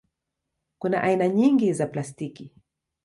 [0.79, 2.53] Kuna aina nyingi za plastiki.